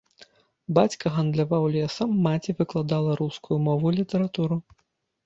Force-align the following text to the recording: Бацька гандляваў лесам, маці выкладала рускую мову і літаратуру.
Бацька 0.77 1.11
гандляваў 1.17 1.67
лесам, 1.75 2.15
маці 2.29 2.55
выкладала 2.63 3.11
рускую 3.21 3.59
мову 3.67 3.85
і 3.93 3.97
літаратуру. 3.99 4.57